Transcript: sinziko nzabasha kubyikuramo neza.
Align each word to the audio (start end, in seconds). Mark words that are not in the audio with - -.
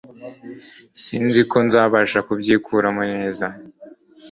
sinziko 1.01 1.55
nzabasha 1.65 2.19
kubyikuramo 2.27 3.03
neza. 3.13 3.45